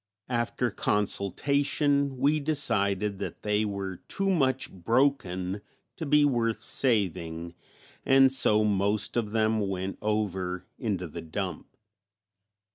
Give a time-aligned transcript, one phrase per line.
[0.29, 5.61] After consultation we decided that they were too much broken
[5.95, 7.53] to be worth saving
[8.03, 11.77] and so most of them went over into the dump.